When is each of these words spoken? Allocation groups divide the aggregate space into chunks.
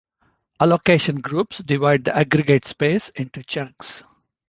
Allocation 0.59 1.21
groups 1.21 1.59
divide 1.59 2.05
the 2.05 2.17
aggregate 2.17 2.65
space 2.65 3.09
into 3.09 3.43
chunks. 3.43 4.03